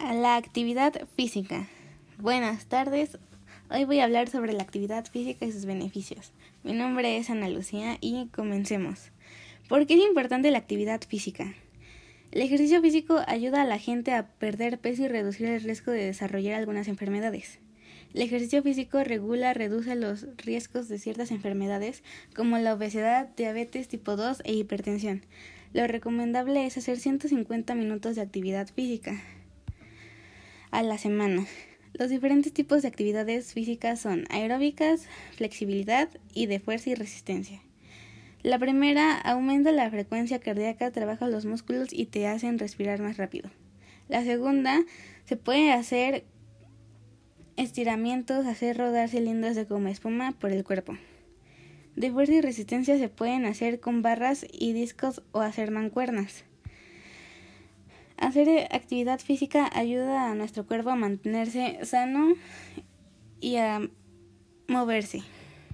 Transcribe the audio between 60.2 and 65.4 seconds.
a nuestro cuerpo a mantenerse sano y a moverse.